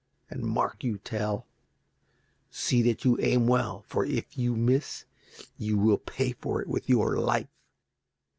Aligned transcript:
And, 0.31 0.41
mark 0.41 0.83
you, 0.83 0.97
Tell, 0.97 1.45
see 2.49 2.81
that 2.81 3.05
you 3.05 3.19
aim 3.19 3.45
well, 3.45 3.83
for 3.87 4.03
if 4.03 4.35
you 4.35 4.55
miss 4.55 5.05
you 5.59 5.77
will 5.77 5.99
pay 5.99 6.31
for 6.31 6.59
it 6.59 6.67
with 6.67 6.89
your 6.89 7.17
life." 7.19 7.51